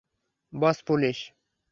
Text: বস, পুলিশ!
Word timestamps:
বস, 0.53 0.77
পুলিশ! 0.87 1.17